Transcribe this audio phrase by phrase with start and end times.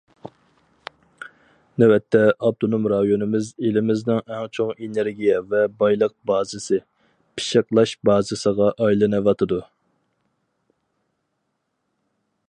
[1.83, 6.81] نۆۋەتتە ئاپتونوم رايونىمىز ئېلىمىزنىڭ ئەڭ چوڭ ئېنېرگىيە ۋە بايلىق بازىسى،
[7.35, 9.63] پىششىقلاش بازىسىغا ئايلىنىۋاتىدۇ.